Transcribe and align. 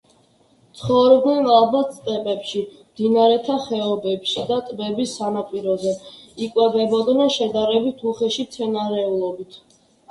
ცხოვრობდნენ 0.77 1.49
ალბათ 1.55 1.91
სტეპებში, 1.97 2.63
მდინარეთა 2.93 3.59
ხეობებში 3.67 4.47
და 4.49 4.59
ტბების 4.71 5.15
სანაპიროზე; 5.21 5.95
იკვებებოდნენ 6.49 7.33
შედარებით 7.39 8.07
უხეში 8.15 8.49
მცენარეულობით. 8.51 9.63